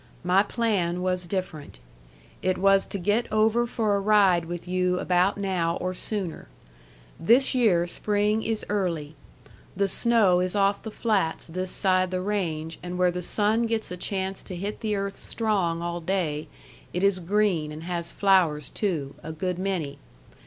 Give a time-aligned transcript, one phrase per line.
[0.23, 1.79] My plan was different.
[2.41, 6.47] It was to get over for a ride with you about now or sooner.
[7.19, 9.13] This year Spring is early.
[9.77, 13.91] The snow is off the flats this side the range and where the sun gets
[13.91, 16.47] a chance to hit the earth strong all day
[16.93, 19.99] it is green and has flowers too, a good many.